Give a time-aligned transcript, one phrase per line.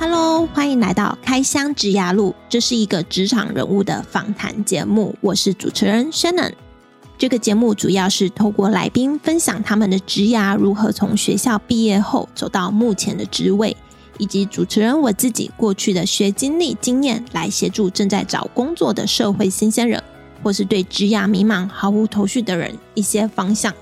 [0.00, 6.52] Hello，欢迎来到开箱职涯路，这是一个职场人物的访谈节目，我是主持人 Shannon。
[7.18, 13.76] 这个节目主要是透过来宾分享他们的职涯如何从学校毕业后走到目前的职位，
[14.18, 20.00] 以及主持人我自己过去的学经历经验，来协助正在找工作的社会新鲜人，
[20.44, 23.74] 或是对职涯迷茫毫无头绪的人一些方向。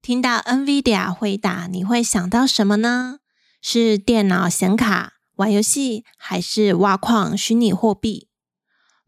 [0.00, 3.18] 听到 NVIDIA 回答，你会想到什么呢？
[3.64, 8.26] 是电脑显卡、玩游戏，还是挖矿、虚拟货币？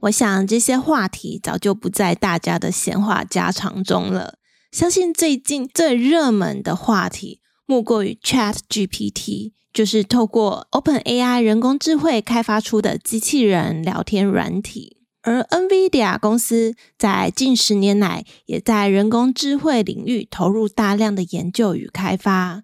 [0.03, 4.39] 我想这些话题早就不在大家的闲话家常中了。
[4.71, 14.99] 相信最近最热门的话题，莫过于 ChatGPT，就是透过 OpenAI 人工智慧开发出的机器人聊天软体。
[15.23, 22.63] 而 NVIDIA 公司在近十年来，也在人工智慧领域投入大量的研究与开发。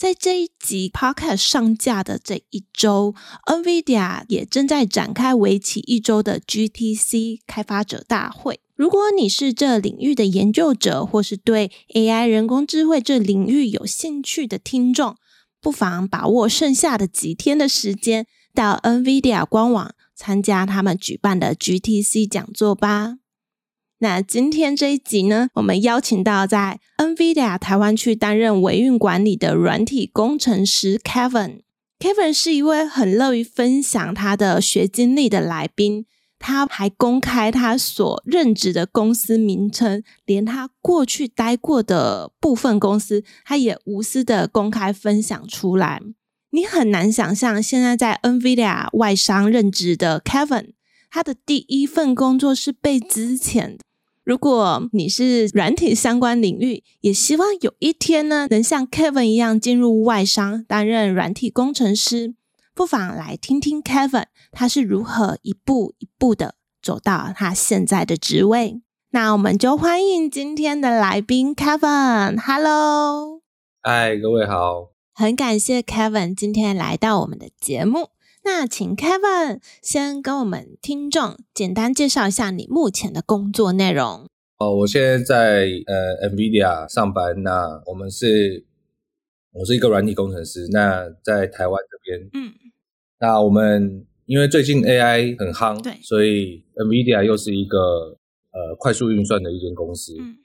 [0.00, 8.60] 在这一集 Podcast 上架的这一周，NVIDIA 也正在展开为期一周的 GTC 开发者大会。
[8.74, 15.16] 如果你是这领域的研究者，或是对 AI 人工智慧这领域有兴趣的听众，
[15.60, 23.19] 不妨把握剩下的几天的时间，到 NVIDIA 官网参加他们举办的 GTC 讲座吧。
[24.02, 31.60] 那今天这一集呢，我们邀请到在 NVIDIA 台湾区担任维运管理的软体工程师 Kevin。
[31.98, 36.06] Kevin 是一位很乐于分享他的学经历的来宾，
[36.38, 46.00] 他还公开他所任职的公司名称，连他过去待过的部分公司，他也无私的公开分享出来。
[46.52, 50.70] 你很难想象，现在在 NVIDIA 外商任职的 Kevin，
[51.10, 53.80] 他的第一份工作是被资遣的。
[54.30, 62.36] 如果你是软体相关领域，也希望有一天呢，能像 Kevin 一样进入外商担任软体工程师，
[62.72, 68.80] 不妨来听听 Kevin 他是如何一步一步的走到他现在的职位。
[69.10, 72.40] 那我们就欢迎今天的来宾 Kevin。
[72.40, 73.40] Hello，
[73.82, 78.10] 嗨，各位好，很感谢 Kevin 今天来到我们的节目。
[78.42, 84.26] 那请 Kevin 先跟我们听众简单介绍一下你目前的工作内容。
[84.58, 87.42] 哦，我现在在呃 NVIDIA 上班。
[87.42, 88.64] 那我们是，
[89.52, 90.68] 我是一个软体工程师。
[90.70, 92.52] 那在台湾这边，嗯，
[93.18, 97.78] 那我们因为最近 AI 很夯，对，所以 NVIDIA 又是一个
[98.52, 100.36] 呃快速运算的一间公司，嗯，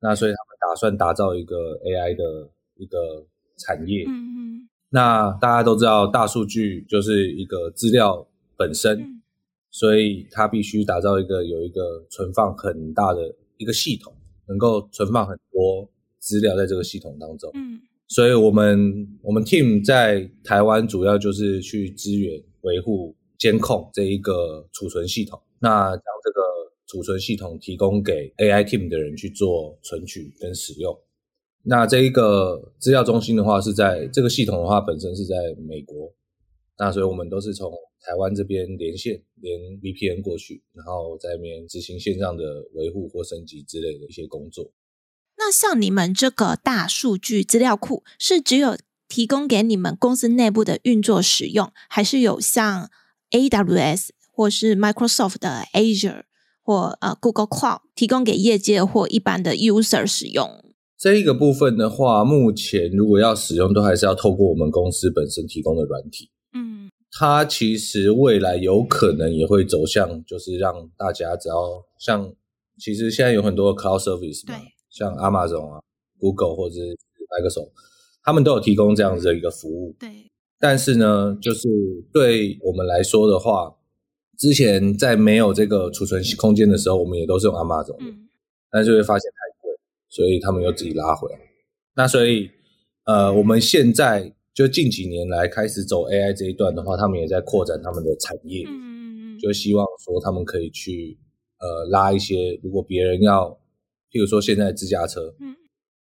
[0.00, 3.26] 那所以他们打算打造一个 AI 的一个
[3.58, 4.47] 产业，嗯嗯。
[4.90, 8.26] 那大家都知道，大数据就是一个资料
[8.56, 9.22] 本身，嗯、
[9.70, 14.14] 所以它必须打造一个有一个存放很大的一个系统，
[14.46, 15.88] 能够存放很多
[16.18, 17.50] 资料在这个系统当中。
[17.54, 26.40] 嗯，所以我们我们 team 在台湾主要就是去支援、维护、监控这一个储存系统，那将这个
[26.86, 30.98] 储存系统提供给 AI team 的人去做存取跟使用。
[31.70, 36.10] 那这一个资料中心的话，是在这个系统的话，本身是在美国，
[36.78, 37.70] 那所以我们都是从
[38.00, 44.72] 台湾这边连线，连 VPN 过去，然后在那边执行线上的维护或升级之类的一些工作。
[45.36, 52.90] 那像你们这个大数据资料库，是只有提供给你们公司内部的运作使用，还是有像
[53.30, 56.22] AWS 或是 Microsoft 的 Azure
[56.62, 60.64] 或呃 Google Cloud 提供给业界或一般的 user 使用？
[60.98, 66.28] 这一个部分的话，目前如果要使用，都还是要透过我们公司本身提供的软体。
[66.52, 72.32] 嗯，它其实未来有可能也会走向，就是让大家只要像，
[72.80, 75.80] 其实现在有很多 cloud service 嘛，对像 Amazon 啊、
[76.18, 76.96] Google 或者是
[77.30, 77.70] Microsoft，
[78.24, 79.94] 他们都有提供这样子的一个服务。
[80.00, 80.08] 对，
[80.58, 81.68] 但是呢，就是
[82.12, 83.72] 对我们来说的话，
[84.36, 88.28] 之前在没有这个储存空间的时候，我们也都是用 Amazon 的，嗯，
[88.68, 89.47] 但是会发现太。
[90.10, 91.38] 所以他们又自己拉回来，
[91.94, 92.50] 那所以
[93.04, 101.18] 呃，我们现在就近几年来开始走 AI 这一段的话，他们也在扩展他们的产业，嗯嗯，就希望说他们可以去
[101.60, 103.50] 呃拉一些，如果别人要，
[104.10, 105.54] 譬如说现在自驾车，嗯，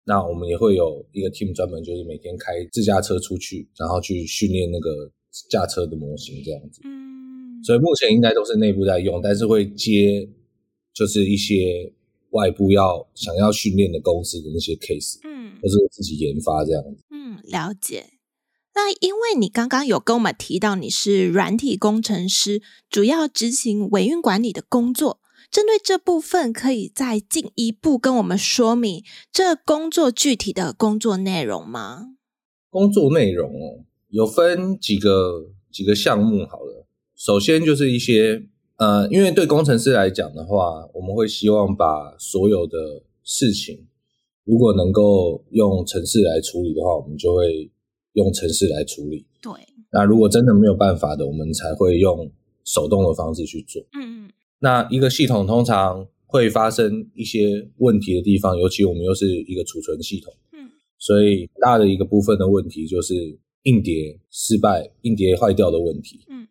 [0.06, 5.12] 那我们也会有一个 team 专门就是每天开自驾车出去，然后去训练那个
[5.50, 10.30] 驾车的模型这样子，嗯，所以目前应该都是内部在用，但是会接
[10.94, 11.94] 就是一些。
[12.31, 18.06] 外部要想要训练的公司的那些 case，嗯，或是自己研发这样子，嗯，了解。
[18.76, 25.20] 那因为你刚刚有跟我们提到你是软体工程师，主要执行维运管理的工作，
[25.52, 29.04] 针对这部分，可以再进一步跟我们说明
[29.34, 32.16] 这工作具体的工作内容吗？
[32.70, 36.86] 工作内容哦，有分几个几个项目好了。
[37.16, 38.48] 首先就是一些
[38.80, 43.88] 呃，因为对工程师来讲的话，我们会希望把所有的事情，
[44.46, 47.70] 如果能够用程式来处理的话，我们就会
[48.14, 49.26] 用程式来处理。
[49.42, 49.52] 对。
[49.92, 52.31] 那如果真的没有办法的，我们才会用
[52.64, 53.81] 手动的方式去做。
[54.00, 54.31] 嗯嗯。
[54.60, 60.34] 那一个系统通常会发生一些问题的地方，尤其我们又是一个储存系统。
[60.54, 60.70] 嗯
[61.02, 63.14] 所以大的一个部分的问题就是
[63.64, 66.20] 硬碟失败、硬碟坏掉的问题。
[66.30, 66.46] 嗯，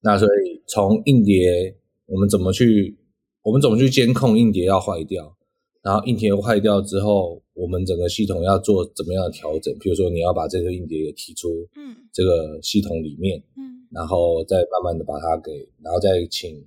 [0.00, 1.76] 那所以从硬碟
[2.06, 2.96] 我们怎么去，
[3.42, 5.36] 我们怎么去监控硬碟要坏掉，
[5.82, 9.76] 然后硬碟坏掉之后，我们整个系统要做怎么样的调整？
[9.78, 16.64] 比如说你要把这个硬碟给提出，嗯，这个系统里面，嗯，然后再慢慢的把它给，然后再请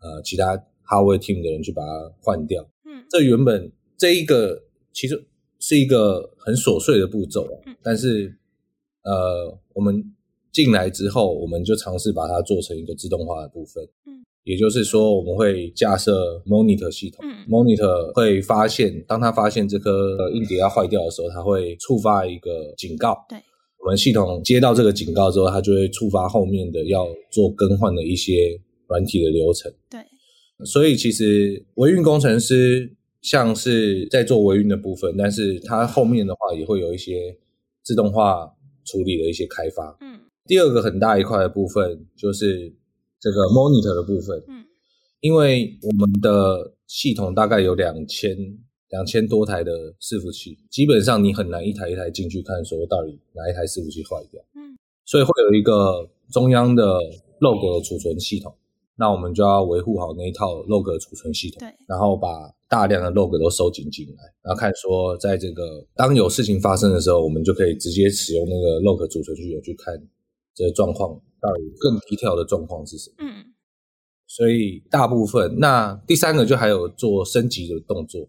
[0.00, 2.62] 呃其他 hardware team 的人去把它换掉。
[2.84, 5.24] 嗯，这原本这一个其实。
[5.60, 7.44] 是一个很琐碎的步骤，
[7.82, 8.32] 但是，
[9.02, 10.14] 呃，我们
[10.58, 13.80] 进来之后，我们就尝试把它做成一个自动化的部分。
[14.06, 17.24] 嗯，也就是说，我们会架设 monitor 系统。
[17.24, 23.16] 嗯，monitor 会发现，当它发现这颗硬碟要坏掉的时候，它会触发一个警告。
[23.28, 23.38] 对，
[23.78, 29.72] 我们系统接到这个警告之后，它就会触发后面的要做更换的一些软体的流程。
[29.88, 30.00] 对，
[30.66, 32.96] 所以其实维运工程师。
[33.20, 37.36] 像是在做维运的部分，但是它后面的话也会有一些
[37.82, 38.48] 自动化
[38.84, 39.98] 处理的一些开发。
[40.00, 42.74] 嗯，第二个很大一块的部分就是
[43.20, 44.42] 这个 monitor 的部分。
[44.48, 44.64] 嗯，
[45.20, 48.34] 因为我们的系统大概有两千
[48.88, 54.42] 两千多台的伺服器，基本上你很难一台一台进去看，说到底哪一台伺服器坏掉。
[54.54, 54.74] 嗯，
[55.04, 56.82] 所以会有一个中央的
[57.40, 58.52] log 的储存系统。
[59.00, 69.94] 那我们就要维护好那一套 log 的储存系统，对，然后把大量的 log 都收紧进来，然后看说，在这个当有事情发生的时候，我们就可以直接使用那个 log 储存具有去看
[70.58, 71.08] 这个状况
[71.40, 73.16] 到底更低调的状况是什么。
[73.20, 73.54] 嗯，
[74.26, 78.28] 所以大部分，那第三个就还有做升级的动作，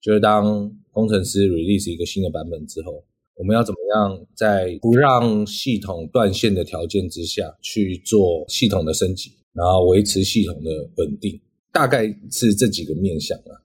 [0.00, 3.04] 就是当工程师 release 一个新的版本之后，
[3.36, 9.32] 我们要怎么样在不让系统断线的条件之下去做系统的升级。
[9.54, 11.40] 然后维持系统的稳定，
[11.72, 13.58] 大概是这几个面向啊。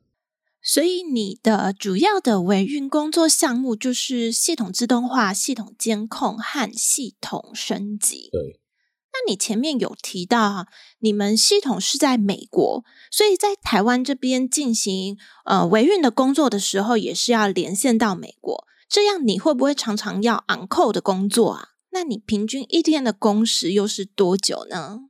[0.64, 8.30] 所以你的主要的维运工作项目就是系统自动化、系统监控和系统升级。
[8.32, 8.60] 对。
[9.16, 10.68] 那你前面有提到啊，
[10.98, 18.66] 你们系统是在美国，所以在台湾这边进行呃维运的工作的时候，也是要连线到美国。
[18.90, 21.70] 这样你会不会常常要 on call 的工作啊？
[21.92, 25.02] 那你平均一天的工时又是多久呢？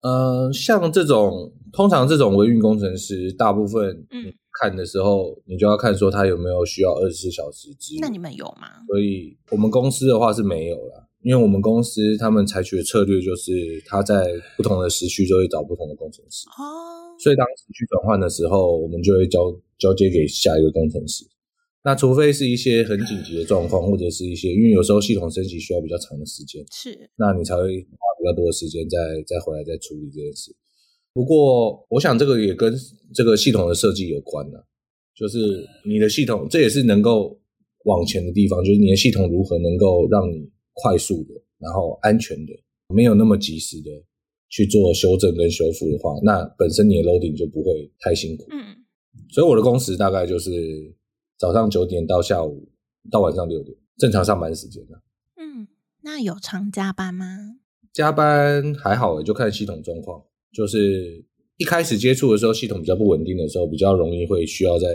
[0.00, 8.00] 呃，像这种通常这种维运工程师，大部分你看的时候，嗯、你就要看说他有没有需要二十四小时支援。
[8.00, 8.68] 那你们有吗？
[8.86, 14.26] 所以我们公司的话是没有啦，因为我们公司他们采取的策略就是他在
[14.56, 16.46] 不同的时区就会找不同的工程师。
[16.50, 19.40] 哦，所以当时区转换的时候，我们就会交
[19.76, 21.26] 交接给下一个工程师。
[21.82, 30.54] 那除非是一些很紧急的状况，或者是一些，因为有时候系统升级需要比较长的时间，是，那你才会花比较多的时间再再回来再处理这件事。
[31.14, 32.74] 不过，我想这个也跟
[33.14, 34.66] 这个系统的设计有关了，
[35.14, 37.40] 就是你的系统，这也是能够
[37.84, 42.52] 往前的地方，就是你的系统如何能够让你快速的，然后安全的，
[42.94, 43.90] 没有那么及时的
[44.50, 48.44] 去做修正跟修复的话，那本身你的 loading 就不会太辛苦。
[48.50, 48.84] 嗯，
[49.30, 50.50] 所以我的工时大概就是。
[51.36, 52.68] 早上九点到下午
[53.10, 54.80] 到晚上六点，正常上班时间。
[55.36, 55.66] 嗯，
[56.02, 57.56] 那有常加班吗？
[57.92, 60.22] 加班还好，就看系统状况。
[60.54, 61.24] 就是
[61.56, 64.86] 一开始接触的时候，系统比较不稳定的时候，比较容易会需要在，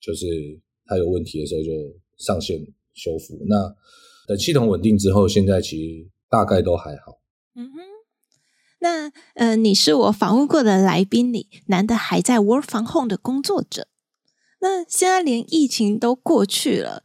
[0.00, 0.26] 就是
[0.86, 1.70] 它有问题的时候就
[2.18, 2.58] 上线
[2.94, 3.38] 修复。
[3.48, 3.74] 那
[4.28, 7.20] 等系统稳定之后，现在其实大概都还好。
[7.54, 7.80] 嗯哼，
[8.78, 13.88] 那呃，你是我访问过的来宾里难得还在 work from home 的工作者。
[14.60, 17.02] 那现在连疫情都过去了，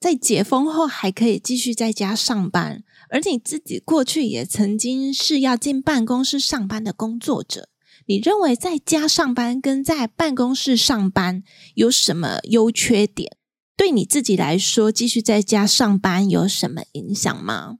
[0.00, 2.82] 在解封后还可以继续在家上班，
[3.14, 7.68] 而你自己过去也曾经是要进办公室上班的工作者，
[8.06, 11.44] 你认为在家上班跟在办公室上班
[11.76, 13.36] 有什么优缺点？
[13.76, 17.78] 对你自己来说，继续在家上班有什么影响吗？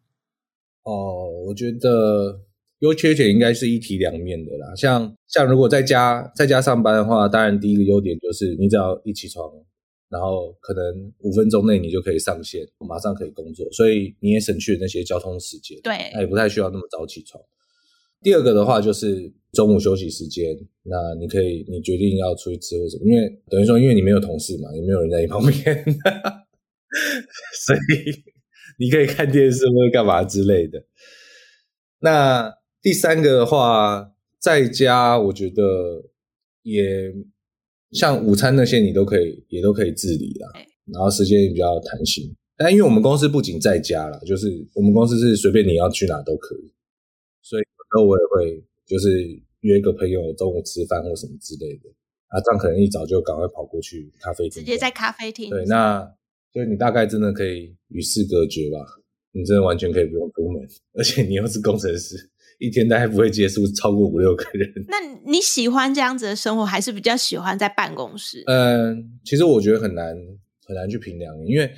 [0.85, 2.43] 哦，我觉得。
[2.81, 4.75] 优缺点应该是一体两面的啦。
[4.77, 9.51] 像像如果在家在家上班的话，当然第一个优点就是你只要一起床，
[10.15, 15.77] 然后可能五分钟内你就可以上线，马上可以工作，所以你也省去了那些交通时间。
[15.83, 17.43] 对，那也不太需要那么早起床。
[18.23, 25.53] 第二个的话就是中午休息时间，那你可以你决定要出去吃或什么，因为等于说因为你没有同事嘛，也没有人在你旁边，
[27.67, 27.79] 所以
[28.79, 30.87] 你可以看电视或者干嘛之类的。
[31.99, 35.63] 那第三个的话，在家我觉得
[36.63, 37.13] 也
[37.95, 40.49] 像午餐那些，你都可以也都可以自理啦。
[40.93, 42.35] 然后时间也比较弹性。
[42.57, 46.71] 但因为我们公司不仅在家啦，就是我们公司是随便你要去哪都可以，
[47.41, 49.23] 所以有时候我也会就是
[49.61, 51.89] 约一个朋友中午吃饭或什么之类的。
[52.29, 55.51] 啊，这样可能一早就赶快跑过去咖啡厅，直接在咖啡厅。
[55.51, 56.05] 对，那
[56.53, 58.79] 就你大概真的可以与世隔绝吧？
[59.33, 64.69] 你真的完全可以不用出门，而且你又是工程师，一天大概不会接触超过五六个人。
[64.89, 64.97] 那
[65.31, 68.43] 你喜欢这样子的生活，还是比较喜欢在办公室？
[68.47, 70.15] 嗯，其实我觉得很难
[70.67, 71.71] 很难去评量，因为。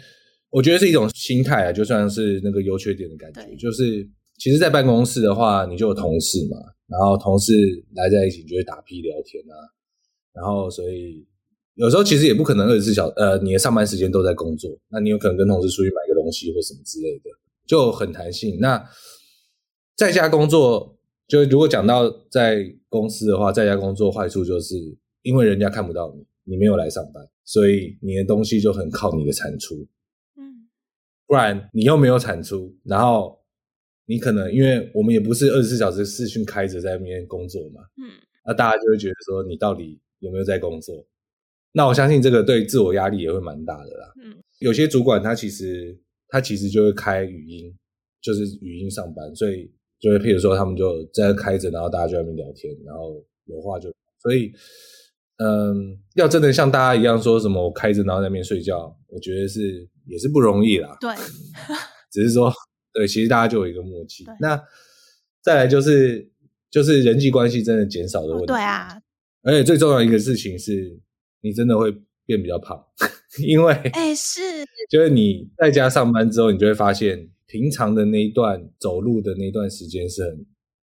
[0.49, 6.57] 我觉得是一种心态啊，就算是那个优缺点的感觉，就是其实，在办公室的话，你就有同事嘛，
[6.87, 7.53] 然后同事
[7.95, 9.55] 来在一起，你就会打屁聊天啊，
[10.33, 11.27] 然后所以
[11.75, 17.25] 有时候其实也不可能二十四小时，呃，你的上班时间都在工作，那你有可能跟同事出去买个东西或什么之类的，
[17.67, 18.57] 就很弹性。
[18.59, 18.83] 那
[19.97, 24.77] 在家工作，就如果讲到在公司的话，在家工作坏处就是
[25.23, 29.89] 因为人家看不到你，你没有来上班，所以你的东西就很靠你的产出。
[30.37, 30.69] 嗯
[31.27, 33.41] 不然你又没有产出，然后
[34.05, 38.15] 你可能因为我们也不是二十四小时视讯开着在那边工作嘛，嗯，
[38.47, 41.05] 那大家就会觉得说你到底有没有在工作？
[41.73, 44.13] 那我相信这个对自我压力也会蛮大的啦。
[44.23, 45.99] 嗯，有些主管他其实
[46.29, 47.77] 他其实就会开语音，
[48.21, 49.69] 就是语音上班，所以
[50.01, 54.53] 就会譬如说他们就在那开着，然后大家就在那边聊天，然后有话就所以。
[55.39, 60.97] 嗯，要真的像大家一样说什么我开着然后在那边睡觉，我觉得是也是不容易啦。
[60.99, 61.15] 对，
[62.11, 62.51] 只是说
[62.95, 64.25] 对，其实大家就有一个默契。
[64.41, 64.59] 那
[65.43, 66.27] 再来就是
[66.71, 68.47] 就是人际关系真的减少的问题。
[68.47, 68.99] 对啊，
[69.43, 70.99] 而且最重要一个事情是，
[71.43, 71.93] 你真的会
[72.25, 72.83] 变比较胖，
[73.47, 74.41] 因为哎是，
[74.89, 80.47] 就是你在家上班之后，你就会发现平常的那一段走路的那段时间是很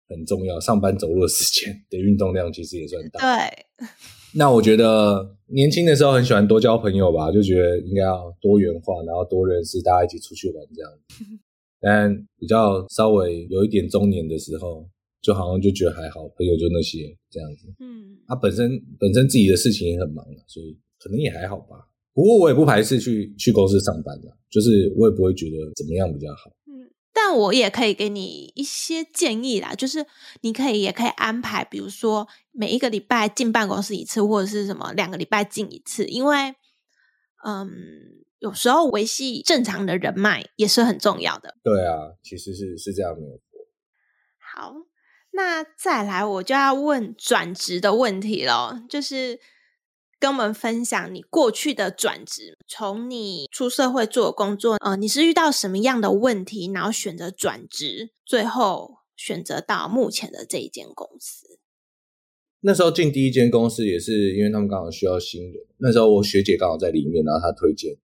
[0.08, 3.20] 很重要，上班走路的时间 的运动量其实也算大。
[3.20, 3.86] 对。
[4.34, 11.24] 那我觉得年轻的时候很喜欢多交朋友吧，就觉得应该要多元化，然后多认识，大家一起出去玩这样子。
[11.80, 14.86] 但比较稍微有一点中年的时候，
[15.22, 17.72] 就好像就觉得还好，朋友就那些这样子。
[17.78, 21.88] 嗯，他本身本身自己的事情也很忙，所以可能也还好吧。
[22.18, 26.50] 不过我也不排斥去去公司上班的，就是我也不会觉得怎么样比较好。
[27.14, 30.04] 但我也可以给你一些建议啦，就是
[30.40, 36.56] 你可以也可以安排，比如说每一个礼拜进办公室一次，或者是什么两个礼拜进一次，因为
[37.46, 37.68] 嗯，
[38.40, 41.54] 有时候维系正常的人脉也是很重要的。
[41.62, 41.94] 对啊，
[42.24, 43.42] 其实是是这样没有错。
[44.40, 44.74] 好，
[45.30, 49.38] 那再来我就要问转职的问题了，就是。
[50.20, 61.46] 跟我们分享你过去的转职，从你出社会做工作，呃，你是遇到什么样的问题，然后选择转职，最后选择到目前的这一间公司。
[62.62, 67.96] 那时候进第一间公司也是因为他们刚好需要新人，那时候我学姐刚好在里面，然后她推荐。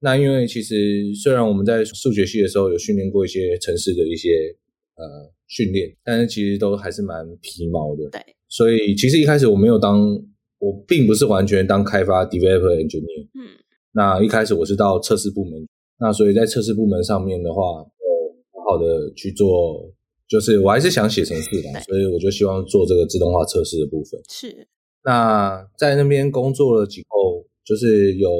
[0.00, 4.56] 那因为其实虽然我们在数学系的时候有训练过一些城市的一些
[4.96, 8.10] 呃训练，但是其实都还是蛮皮毛的。
[8.10, 10.20] 对，所以其实一开始我没有当。
[10.62, 13.58] 我并不是完全当开发 developer engineer，嗯，
[13.90, 15.66] 那一开始我是到测试部门，
[15.98, 19.92] 那所以在测试部门上面的话，我好好的去做，
[20.28, 24.20] 就是我还是想写程序的，所以我就希望做这个自动化测试的部分。
[24.30, 24.68] 是，
[25.04, 28.30] 那在那边工作了几后，就是有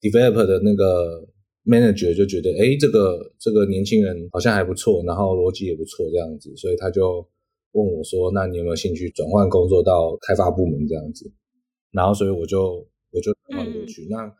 [0.00, 1.24] developer 的那个
[1.64, 7.24] manager 就觉得，哎，这个这个年轻人好像还不错，然后逻辑也不错这样子，所以他就
[7.70, 11.30] 问我说，那你有没有兴趣转换工作到开发部门这样子？
[11.92, 14.04] 然后，所以我就我就转换过去。
[14.06, 14.34] 嗯、那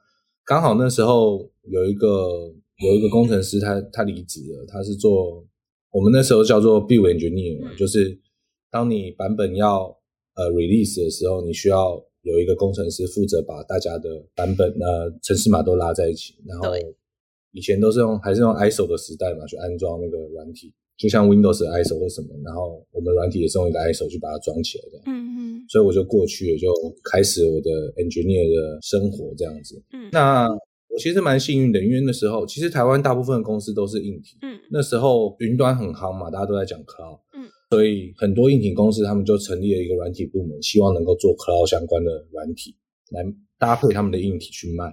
[0.44, 4.66] 刚好那时候有一个有一个工程师他，他他离职了。
[4.66, 5.46] 他是做
[5.92, 8.18] 我们那时候叫做 build engineer，嗯、就是
[8.70, 9.84] 当你版本要
[10.34, 16.34] 呃 release 的时候，你需要有一个工程师负责把大家的版本呃程式码都拉在一起。
[16.46, 16.74] 然后
[17.52, 22.28] 以前都是用还是用 ISO 的时代嘛，去安装那个软体，就像 Windows 的 ISO 或什么。
[22.42, 25.02] 然后我们软体也是用一个 ISO 去把它装起来的。
[25.06, 25.31] 嗯。
[25.68, 26.72] 所以我就过去了，就
[27.10, 29.82] 开始我的 engineer 的生活这样子。
[29.92, 34.36] 嗯，那我其实蛮幸运的，因为那时候其实台湾大部分的公司都是硬体。
[34.42, 37.20] 嗯，那时候云端很夯嘛，大家都在讲 cloud。
[37.32, 42.76] 嗯，所以很多硬体公司他们就成立了一个软体部门，希望能够做 cloud 相关的软体
[43.10, 43.24] 来
[43.58, 44.84] 搭配他们的硬体去卖。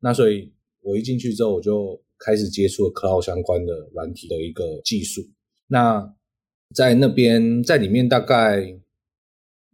[0.00, 5.22] 那所以我一进去之后，我就开始接触了 cloud 相关的软体的一个技术。
[5.68, 6.14] 那
[6.74, 8.78] 在那边在里面大概。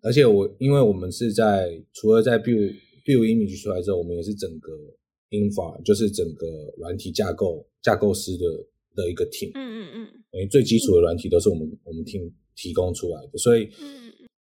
[0.03, 4.73] 而且我，因为我们是在除了在 build build image 出来之后，我们也是整个
[5.31, 6.47] infra，就是整个
[6.79, 8.47] 软体架构架构师的
[8.95, 13.69] 的一个 team，嗯嗯嗯，因为最基础的软体都是我们、嗯、我们 team 提供出来的，所以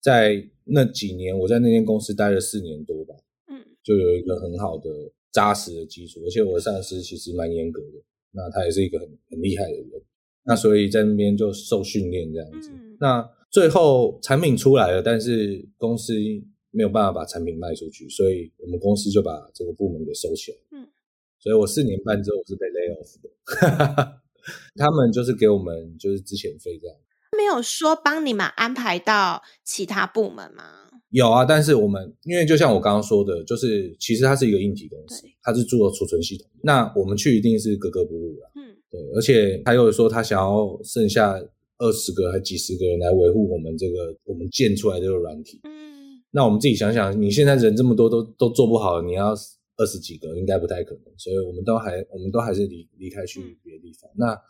[0.01, 3.15] 在那几年我在那间公司待了四年多吧，
[3.49, 4.91] 嗯，就有一个很好的
[5.33, 9.91] 扎实的基础，而且我的上司其实蛮严格的，那他也是一个很很厉害的人，
[10.45, 16.13] 那所以在那边就受训练这样子，嗯、那最后产品出来了，但是公司
[16.73, 20.59] 没有办法把产品卖出去，所以我们公司就把这个部门给收起来。
[20.73, 20.89] 嗯，
[21.39, 24.21] 所以我四年半之后我是被 lay off 的，
[24.75, 26.97] 他们就是给我们就是之前费这样。
[27.39, 30.65] 没有说帮你们安排到其他部门吗？
[31.11, 38.51] 有啊，但是我们因为就像我刚刚说的，就是其实它是一个硬体公司，它是做储存系统，那我们去一定是格格不入的。
[38.57, 41.41] 嗯，对，而且他又说他想要剩下
[41.79, 45.61] 二十个还几十个人来维护我们这个我们建出来这个软体。
[45.65, 46.23] 嗯。
[46.31, 49.35] 那我们自己想想，你现在人这么多，都都做不好，你要
[49.77, 51.05] 二十几个，应该不太可能。
[51.17, 54.11] 所以我们都还，我们都还是离离开去别的地方。
[54.11, 54.41] 嗯、那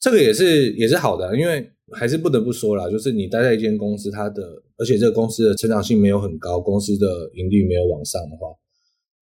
[0.00, 8.48] 这个也是也是好的，因为还是不得不说啦，就是你待在一间公司，它的而且这个公司的成长性没有很高，公司的盈利没有往上的话，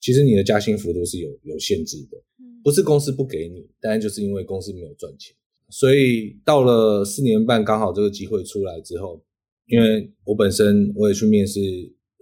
[0.00, 2.18] 其实你的加薪幅度是有有限制的。
[2.64, 5.34] 不是公司不给你，但就是因为公司没有赚钱，
[5.72, 9.20] 所以到了四年半，刚好这个机会出来之后。
[9.68, 11.60] 因为我本身我也去面试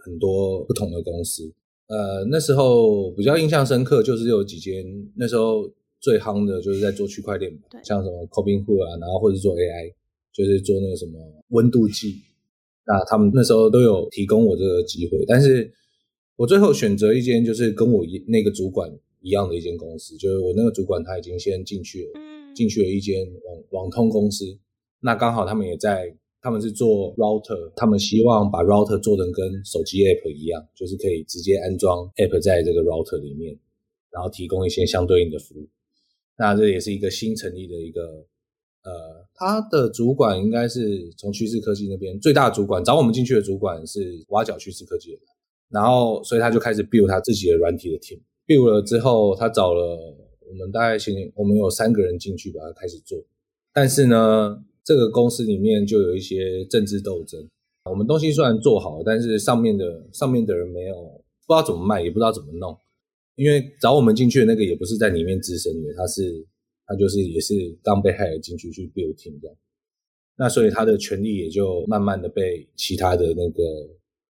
[0.05, 1.53] 很多不同的公司，
[1.89, 4.85] 呃，那时候比较印象深刻就是有几间
[5.17, 5.69] 那时候
[6.01, 9.93] 最夯的就是在做区块链，对像什么 Cobinhood 啊，然后或者做 AI，
[10.33, 11.13] 就是做那个什么
[11.49, 12.15] 温度计，
[12.87, 15.73] 那他们那时候都有提供我这个机会，但是
[16.37, 18.89] 我最后选择一间就是跟我一那个主管
[19.23, 23.27] 一样的一间公司，就是我那个主管他已经先进去了，嗯，进去了一间
[23.71, 24.45] 网网通公司，
[25.01, 26.17] 那刚好他们也在。
[26.43, 33.55] 他们是做 router，他们希望把 router 做成跟手机 app 一样，就是可以直接安装 app 在这个 router 里面，
[34.11, 35.69] 然后提供一些相对应的服务。
[36.39, 38.01] 那这也是一个新成立的一个，
[38.85, 45.21] 呃，他的主管应该是从趋势科技那边最大的主管，找我们进去的主管是挖角趋势科技的，
[45.69, 50.17] 然后所以他就开始 build 他自己的软体的 team，build 了之后，他找了
[50.51, 53.19] 我们大概先，我们有三个人进去把它开始做，
[53.73, 54.65] 但是呢。
[54.83, 57.47] 这个公司里面就有一些政治斗争。
[57.85, 60.95] 我们东西虽然做好，但是上面的上面的人没有
[61.47, 62.77] 不知道怎么卖，也不知道怎么弄。
[63.37, 66.45] 因为找我们进去的那个也不是在里面资深的，他是
[66.87, 69.57] 他就是也是刚被害了进去去 build team 这样。
[70.37, 73.63] 那所以他的权利也就慢慢的被其他的那个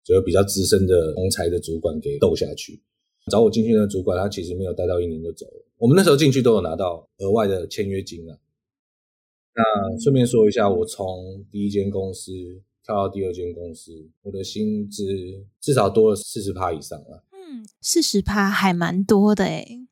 [0.04, 2.82] 就是比较资深的同侪的主管给斗下去。
[3.30, 5.66] 找我进去的主管他其实没有待到一年就走了。
[5.78, 8.38] 我们那时候进去都有拿到额外的签约金啊。
[9.54, 12.32] 那顺便说一下，我从第一间公司
[12.84, 15.04] 跳到第二间公司，我的薪资
[15.60, 17.24] 至少多了四十趴以上了。
[17.34, 19.86] 嗯，四十趴还蛮多的诶。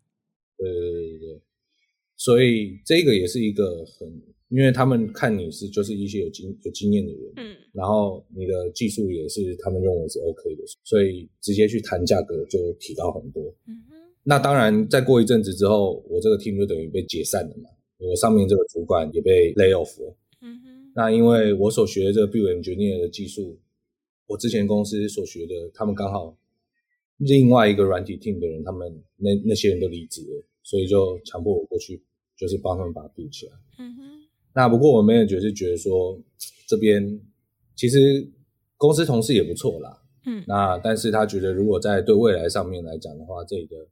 [0.57, 1.41] 对对对对对，
[2.15, 13.43] 所以这个也是一个很，因为他们看你是就是一些有经有经验的人，嗯，然后你的技术也是他们认为是 OK 的，所以直接去谈价格就提高很多。
[13.67, 17.69] 嗯哼，那当然再过一阵子之后，我这个 team 就等于被解散了嘛。
[17.99, 20.15] 我上面这个主管也被 lay off 了。
[20.41, 20.91] 嗯哼。
[20.95, 23.59] 那因为我所学的这个 build engineer 的技术，
[24.25, 26.35] 我之前公司所学的，他们刚好
[27.17, 32.01] 另外一个软体 team 的人，他们那那些人都离职了，所以就强迫我过去，
[32.35, 33.51] 就是帮他们把它 build 起来。
[33.77, 34.18] 嗯哼。
[34.53, 36.19] 那不过我们也觉是觉得说，
[36.67, 37.19] 这边
[37.75, 38.29] 其实
[38.77, 40.01] 公司同事也不错啦。
[40.25, 40.43] 嗯。
[40.47, 43.87] 那但是他觉得，如果在对未来上面来讲的话，这个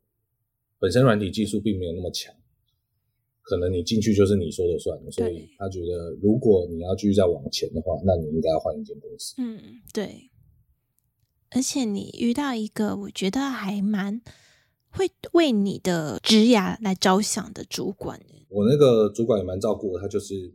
[0.80, 2.34] 本身软体技术并没有那么强。
[3.42, 9.36] 可能你进去就是你说的算，所以他觉得如果你要继续再往前的话，那你应该要换一间公司。
[9.38, 9.58] 嗯，
[9.94, 10.30] 对。
[11.52, 14.22] 而且你遇到一个我觉得还蛮
[14.98, 18.20] 会为你的职涯来着想的主管。
[18.50, 20.52] 我那个主管也蛮照顾我，他就是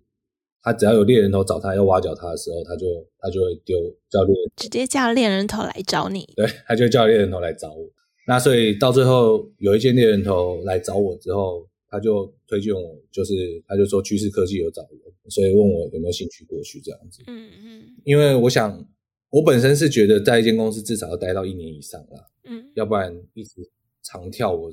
[0.63, 2.87] 他只要有猎人头找他要挖角他的时候，他就
[3.19, 3.79] 他就会丢
[4.11, 6.29] 叫猎人，直接叫猎人头来找你。
[6.37, 7.89] 对，他就叫猎人头来找我。
[8.27, 11.67] 那所以到最后有一间猎人头来找我之后。
[11.95, 13.35] 他就推荐我，就是
[13.69, 17.23] 他就说趋势科技有找人，所以问我有没有兴趣过去这样子。
[17.27, 17.83] 嗯嗯。
[18.03, 18.83] 因为我想，
[19.29, 22.29] 我本身是觉得在一间公司至少要待到一年以上啦。
[22.45, 22.65] 嗯。
[22.75, 23.57] 要不然一直
[24.03, 24.73] 长跳，我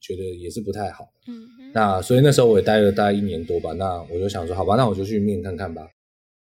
[0.00, 1.08] 觉得也是不太好。
[1.26, 1.72] 嗯嗯。
[1.74, 3.72] 那所以那时候我也待了大概一年多吧。
[3.72, 5.86] 那我就想说，好吧，那我就去面看看吧。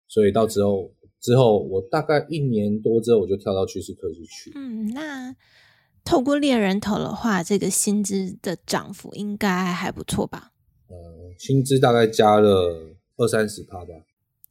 [0.07, 4.51] 所以到之后之后，我大概一年多之后，我就跳到趋势科技去。
[4.55, 5.35] 嗯，那。
[6.03, 10.51] 透过猎人头的话，这个薪资的涨幅应该还不错吧？
[10.87, 10.95] 呃，
[11.37, 13.93] 薪资大概加了二三十趴吧。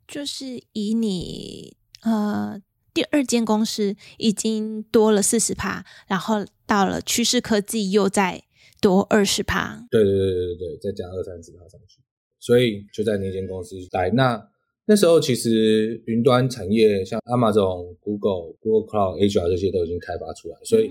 [0.06, 8.42] 就是以你呃第二间公司已经多了四十趴，然后到了趋势科技又再
[8.80, 9.86] 多二十趴。
[9.90, 12.00] 对对对对对，再加二三十趴上去。
[12.38, 14.10] 所以就在那间公司待。
[14.10, 14.42] 那
[14.86, 20.90] 那时候其实云端产业像 Amazon、Google、Google Cloud、Azure 这些都已经开发出来，所以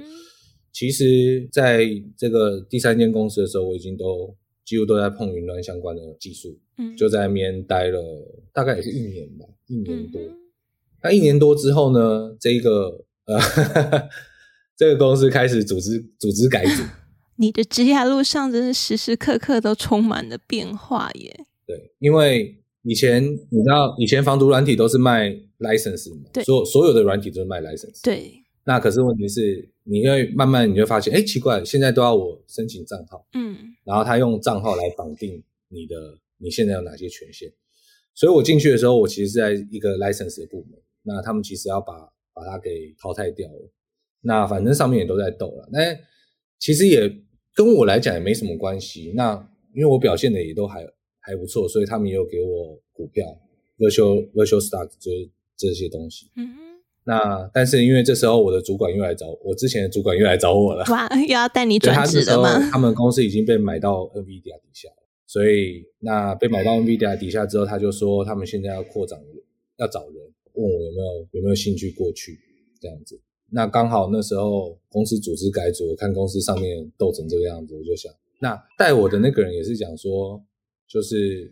[0.71, 1.85] 其实在
[2.15, 4.33] 这个第三间公司的时候，我已经都
[4.63, 7.99] 几乎都在碰云端相关的技术，嗯，就在那边待了
[8.53, 10.21] 大概也是一年吧，一年多。
[11.03, 13.39] 那一年多之后呢，这一个呃，
[14.75, 16.83] 这个公司开始组织组织改组。
[17.37, 21.45] 你的职业路上真是时时刻刻都充满了变化耶。
[21.65, 28.03] 对，因为以前你知道，以前防毒软体都是卖 license 嘛，对，所所有的软体都是卖 license。
[28.03, 28.43] 对。
[28.65, 35.95] 那可是问题是，你会慢慢你就发现，哎，奇怪，现在都要我申请账号，嗯，然后他用账号来绑定你的
[36.37, 37.51] 你现在有哪些权限。
[38.13, 41.93] 所以我进去的时候，我其实是在一个 license 的部门，那他们其实要把
[42.33, 43.71] 把它给淘汰掉了。
[44.21, 45.79] 那反正上面也都在斗了，那
[46.59, 47.23] 其实也。
[47.55, 49.11] 跟我来讲也没什么关系。
[49.15, 49.33] 那
[49.73, 50.87] 因为我表现的也都还
[51.19, 53.25] 还不错，所以他们也有给我股票
[53.77, 56.31] ，virtual virtual stock 就是这些东西。
[56.37, 56.59] 嗯哼。
[57.03, 60.85] 那但是因为这时候我的主管又来找我，之前的主管又来找我了。
[60.89, 62.69] 哇，又要带你 转职了吗？
[62.71, 69.19] 他们公司已经被买到 NVIDIA 底下了，所以那被买到 NVIDIA 底下之后，他就说他们现在要扩张，
[69.79, 70.28] 要找人，
[70.59, 72.39] 问我有没有有没有兴趣过去
[72.81, 73.19] 这样子。
[73.51, 80.43] 那刚好那时候公司组织改组，看公司上面斗成这个样子，我就想，那带我的那个人也是讲说，
[80.87, 81.51] 就是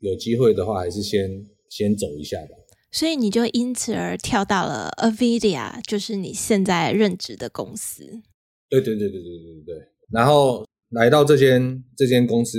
[0.00, 2.50] 有机会的话，还是先先走一下吧。
[2.90, 8.22] 所以你就因此而跳到了 Avidia，就是你现在任职的公司。
[8.68, 9.88] 对对对对对对对。
[10.10, 12.58] 然后来到这间这间公司，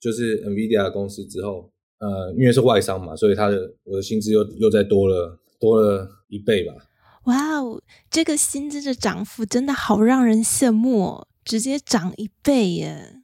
[0.00, 6.74] 就是 Avidia 公司之后，呃，因为是外商嘛，所以他的我的薪资又又再多了多了一倍吧。
[7.24, 13.22] 哇哦，这个薪资的涨幅真的好让人羡慕哦，直接涨一倍耶！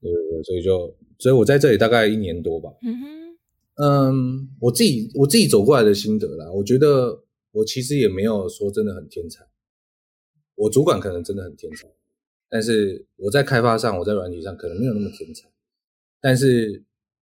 [0.00, 2.70] 对对对，所以就，所以我在这里大概一年多吧。
[2.82, 3.36] 嗯哼，
[3.74, 9.44] 嗯，我自己我自己走过来的心得啦，我觉得我其实也没有说真的很天才，
[10.54, 11.88] 我主管可能真的很天才，
[12.48, 15.48] 但是我在开发上，我在软体上可能没有那么天才，
[16.20, 16.84] 但是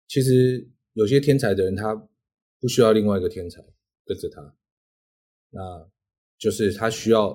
[0.07, 1.95] 其实有些天才的人，他
[2.59, 3.63] 不需要另外一个天才
[4.05, 4.55] 跟着他，
[5.51, 5.89] 那。
[6.39, 7.31] 就是他需要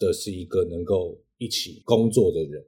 [0.00, 2.66] 的是一个能够一起工作的人，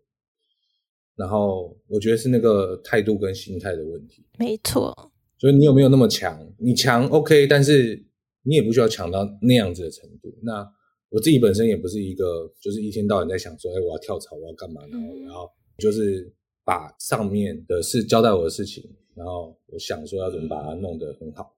[1.17, 4.25] 然后我觉得是那个态度跟心态的问题。
[4.39, 4.95] 没错，
[5.39, 6.39] 所以你有没有那么强？
[6.57, 8.01] 你强 OK，但是
[8.43, 10.33] 你也不需要强到那样子的程度。
[10.43, 10.65] 那
[11.09, 14.87] 我自己本身也不是一个，就是一天到晚在想说，哎，我要跳槽，我要干嘛？
[14.87, 16.33] 然后，然后就是
[16.65, 21.55] 把上面的事交代我的事情，然后我想说要怎么把它弄得很好，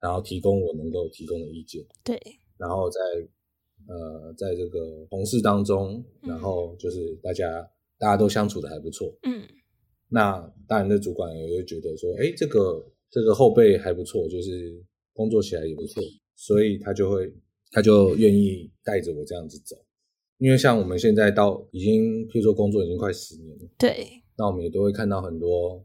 [0.00, 1.84] 然后提供我能够提供的意见。
[2.04, 2.20] 对，
[2.56, 3.00] 然后在。
[3.86, 9.42] 呃，在这个同事当中，然后就是大家、嗯、大家都相处的还不错，嗯，
[10.08, 16.02] 那当然，的主管也会觉得说，哎，这个这个后辈还不错，就是工作起来也不错，
[16.34, 17.30] 所以他就会
[17.72, 19.76] 他就愿意带着我这样子走，
[20.38, 25.84] 因为像我们现在到已经，譬如说工作已经快十年了，对，那我们也都会看到很多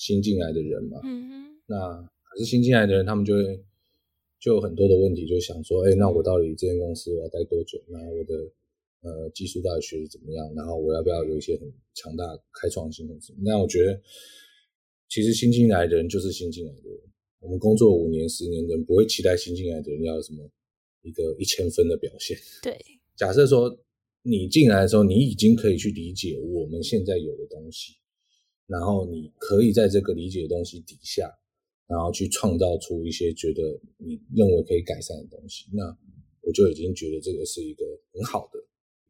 [0.00, 1.76] 新进来的人嘛，嗯哼，那
[2.24, 3.60] 可是新进来的人，他们就会。
[4.42, 7.78] 就有很多的问题，就想说，哎，那我到底这间公司我要待多久？
[7.88, 8.32] 那我的
[9.02, 10.50] 呃技术到底学的怎么样？
[10.54, 13.40] 然后我要不要有一些很强大开创性的什么？
[13.44, 14.00] 那我觉得，
[15.10, 16.98] 其实新进来的人就是新进来的人。
[17.40, 20.50] 我们工作五年、十年的人不会期待新进来的人要有什么
[21.02, 22.34] 一个一千分的表现。
[22.62, 22.74] 对，
[23.14, 23.78] 假设说
[24.22, 27.92] 你进来的时候，你已经可以去理解我们现在有的东西，
[28.70, 31.28] 然后你可以在这个理解的东西底下。
[31.90, 33.62] 然后去创造出一些觉得
[33.96, 35.84] 你认为可以改善的东西，那
[36.40, 38.60] 我就已经觉得这个是一个很好的、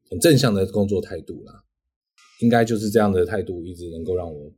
[0.08, 1.62] 很正向的工作态度啦。
[2.40, 4.50] 应该就是这样的态度，一直能够让我，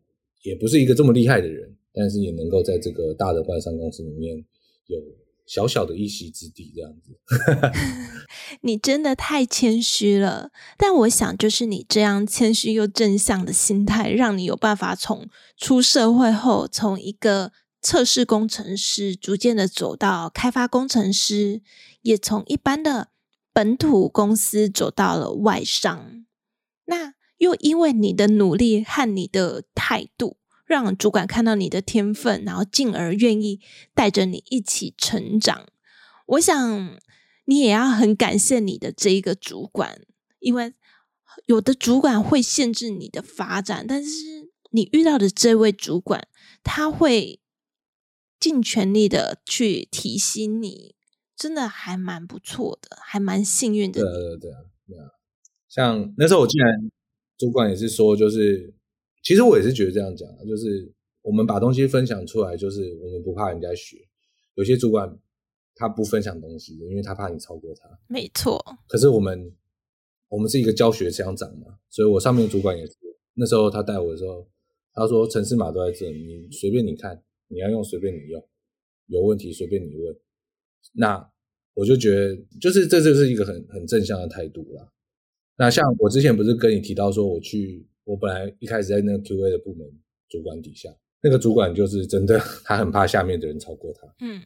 [0.45, 4.37] 也不是一个这么厉害的人，但是也能够在这个大的外商公司里面
[4.87, 5.03] 有
[5.47, 7.19] 小小的一席之地，这样子。
[8.63, 17.53] 你真的太谦虚了，但我想就是你这样谦虚又正向的心态，让你有办法从出社会后从一个。
[17.85, 21.63] 测试工程师逐渐的走到开发工程师，
[22.03, 23.09] 也从一般的
[23.53, 26.25] 本土公司走到了外商。
[26.85, 30.37] 那又因为你的努力和你的态度，
[30.73, 33.61] 让主管看到你的天分，然后进而愿意
[33.95, 35.69] 带着你一起成长。
[36.27, 36.99] 我想
[37.45, 40.01] 你也要很感谢你的这一个主管，
[40.41, 40.73] 因为
[41.47, 44.11] 有的主管会限制你的发展，但是
[44.71, 46.27] 你遇到的这位主管，
[46.63, 47.39] 他会。
[48.43, 50.97] 尽全力的去提醒你，
[51.37, 54.01] 真的还蛮不错的，还蛮幸运的。
[54.01, 54.57] 对啊，对啊，
[54.89, 55.07] 对啊。
[55.69, 56.91] 像那时候我竟然
[57.39, 58.75] 主管也是说，就是
[59.23, 63.97] 其实我也是觉得这样讲，就是我们把东西分享出来，就是我们不怕人家学。
[64.55, 65.19] 有些主管
[65.75, 67.89] 他不分享东西，因为他怕你超过他。
[68.09, 68.63] 没错。
[68.89, 69.51] 可是我们
[70.29, 72.93] 我们是一个教学相长嘛，所以我上面主管也是。
[73.35, 74.47] 那时候他带我的时候，
[74.93, 78.47] 他说程式码都在这，你随便你看，你要用随便你用，
[79.07, 80.15] 有问题随便你问。
[80.93, 81.31] 那
[81.73, 84.93] 我就觉得，就是这就是一个很很正向的态度啦。
[85.57, 89.87] 那像我之前不是跟你提到说，我去我本来一开始在那个 QA 的部门
[90.29, 94.07] 主管底下，那个主管就是真的，他很怕下面的人超过他。
[94.21, 94.43] 嗯。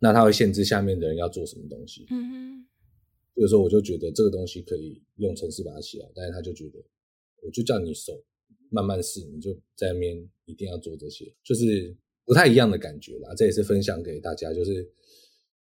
[0.00, 2.06] 那他会限制下面的人要做什么东西。
[2.10, 2.66] 嗯哼。
[3.34, 6.78] 有时候我就觉得这个东西可以用程式把它写好，但是他就觉得，
[7.42, 8.12] 我就叫你手
[8.70, 13.34] 慢慢试，你就在那边一定要做这些，就是不太一样的感觉啦。
[13.34, 14.90] 这也是分享给大家，就是。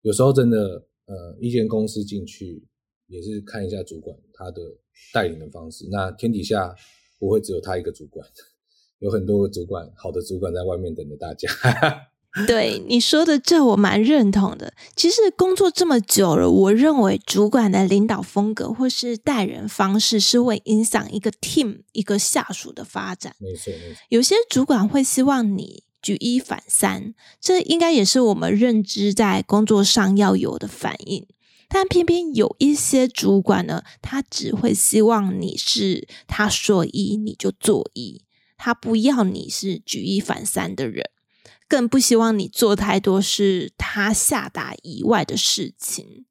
[0.02, 2.64] 有时候真的，呃，一间公司进去
[3.08, 4.62] 也是看一下主管他的
[5.12, 5.84] 带领的方式。
[5.90, 6.72] 那天底下
[7.18, 8.26] 不会只有他一个主管，
[9.00, 11.48] 有很多个主管，好的主管在外面等着大家。
[12.46, 14.72] 对你说的这，我蛮认同的。
[14.94, 23.34] 其实工作这么久了，我认为主管的领导风格或是待人方式是会影响一个 team 一个下属的发展。
[23.40, 24.00] 没错，没错。
[24.10, 25.84] 有些主管会希望你。
[26.00, 31.26] 举一反三，这应该也是我们认知在工作上要有的反应。
[31.68, 38.22] 但偏偏有一些主管呢，他只会希望你是他说一你就做一，
[38.56, 41.10] 他不要你是举一反三的人，
[41.68, 46.24] 更不希望你做太多是他下达以外的事情。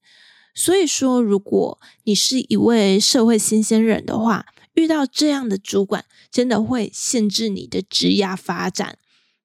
[0.55, 8.97] 所以说，如果你是一位社会新鲜人的话，遇到这样的主管，真的会限制你的职业发展。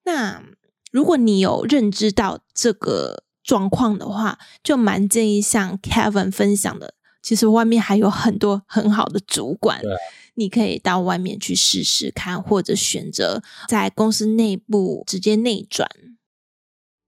[0.04, 0.42] 那
[0.90, 9.80] 如果你有认知到这个状况的话，就蛮建议像 Kevin 分享的，其实外面还有很多很好的主管，
[10.34, 15.88] 你可以到外面去试试看，或者选择在公司内部直接内转。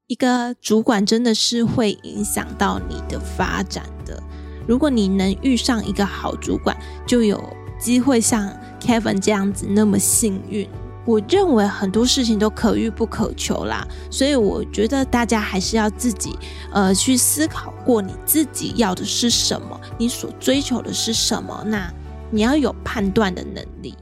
[0.07, 4.23] 一个主管真的是会影响到你的发展的。
[4.69, 7.43] 如果你能遇上一个好主管，就有
[7.81, 10.69] 机会像 Kevin 这样子那么幸运。
[11.07, 16.35] 我认为很多事情都可遇不可求啦，所以我觉得大家还是要自己
[16.73, 21.93] 呃去思考过你自己要的是什么，你所追求的是什么，那
[22.31, 23.95] 你要有判断的能力。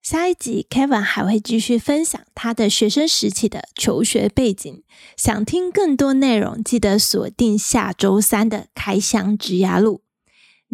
[0.00, 4.84] 下一集 Kevin 还会继续分享他的学生时期的求学背景，
[5.16, 10.03] 想听更多内容，记得锁定下周三的开箱职涯路。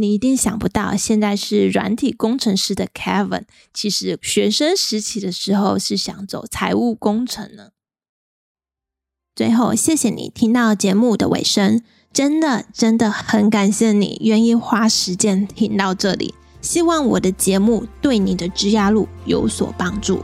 [0.01, 7.71] 你一定想不到，现在是软体工程师的 Kevin，其实学生时期的时候是想走财务工程呢。
[9.37, 11.83] 最后，谢谢你听到节目的尾声，
[12.13, 16.35] 真的真的很感谢你愿意花时间听到这里。
[16.61, 20.23] 希望我的节目对你的职涯路有所帮助。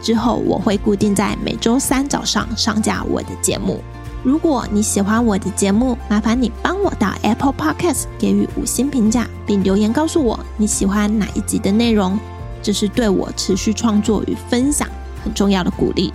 [0.00, 3.80] 之后我会固定在每周三早上上架我的节目。
[4.22, 12.18] 如果你喜欢我的节目，麻烦你帮我到 Apple Podcast 给予五星评价，并留言告诉我你喜欢哪一集的内容，
[12.62, 14.88] 这是对我持续创作与分享
[15.22, 16.12] 很重要的鼓励。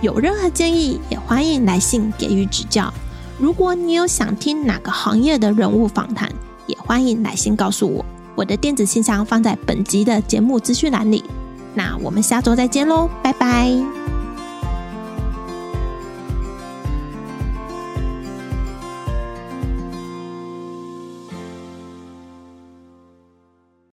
[0.00, 2.92] 有任何建议，也欢迎来信给予指教。
[3.38, 6.30] 如果你有想听哪个行业的人物访谈，
[6.66, 8.04] 也欢迎来信告诉我。
[8.34, 11.22] 我的电子信箱放在本集的节目资讯栏里。
[11.74, 14.01] 那我们下周再见喽，拜拜。